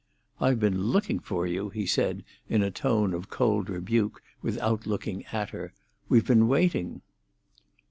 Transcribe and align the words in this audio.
"I've 0.39 0.59
been 0.59 0.85
looking 0.85 1.19
for 1.19 1.45
you," 1.45 1.69
he 1.69 1.85
said, 1.85 2.23
in 2.49 2.63
a 2.63 2.71
tone 2.71 3.13
of 3.13 3.29
cold 3.29 3.69
rebuke, 3.69 4.19
without 4.41 4.87
looking 4.87 5.23
at 5.31 5.51
her. 5.51 5.73
"We've 6.09 6.25
been 6.25 6.47
waiting." 6.47 7.03